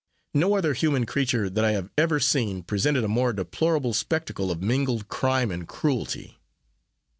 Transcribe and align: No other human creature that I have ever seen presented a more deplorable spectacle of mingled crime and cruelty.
No 0.33 0.55
other 0.55 0.73
human 0.73 1.05
creature 1.05 1.47
that 1.47 1.63
I 1.63 1.73
have 1.73 1.91
ever 1.95 2.19
seen 2.19 2.63
presented 2.63 3.03
a 3.03 3.07
more 3.07 3.33
deplorable 3.33 3.93
spectacle 3.93 4.49
of 4.49 4.59
mingled 4.59 5.09
crime 5.09 5.51
and 5.51 5.67
cruelty. 5.67 6.39